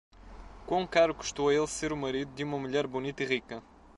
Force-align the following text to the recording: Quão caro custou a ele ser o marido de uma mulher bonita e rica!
Quão 0.65 0.87
caro 0.87 1.13
custou 1.13 1.49
a 1.49 1.53
ele 1.53 1.67
ser 1.67 1.93
o 1.93 1.95
marido 1.95 2.33
de 2.33 2.43
uma 2.43 2.57
mulher 2.57 2.87
bonita 2.87 3.21
e 3.21 3.25
rica! 3.27 3.61